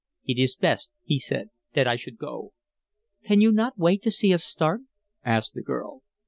"It 0.25 0.39
is 0.41 0.55
best," 0.55 0.89
he 1.03 1.19
said, 1.19 1.51
"that 1.75 1.85
I 1.87 1.95
should 1.95 2.17
go." 2.17 2.53
"Can 3.25 3.39
you 3.39 3.51
not 3.51 3.77
wait 3.77 4.01
to 4.01 4.09
see 4.09 4.33
us 4.33 4.43
start?" 4.43 4.81
asked 5.23 5.53
the 5.53 5.61
girl. 5.61 6.01